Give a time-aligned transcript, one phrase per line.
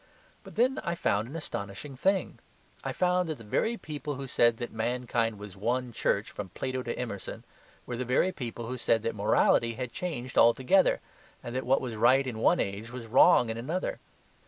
[0.43, 2.39] But then I found an astonishing thing.
[2.83, 6.81] I found that the very people who said that mankind was one church from Plato
[6.81, 7.43] to Emerson
[7.85, 11.01] were the very people who said that morality had changed altogether,
[11.43, 13.99] and that what was right in one age was wrong in another.